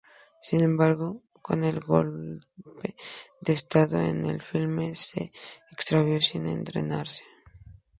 [0.47, 2.95] Sin embargo, con el golpe
[3.39, 5.31] de Estado el filme se
[5.71, 7.23] extravió sin estrenarse.